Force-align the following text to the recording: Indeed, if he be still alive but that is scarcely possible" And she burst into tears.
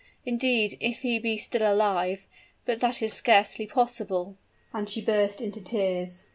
Indeed, 0.25 0.77
if 0.79 1.01
he 1.03 1.19
be 1.19 1.37
still 1.37 1.71
alive 1.71 2.25
but 2.65 2.79
that 2.79 3.03
is 3.03 3.13
scarcely 3.13 3.67
possible" 3.67 4.35
And 4.73 4.89
she 4.89 4.99
burst 4.99 5.39
into 5.41 5.61
tears. 5.61 6.23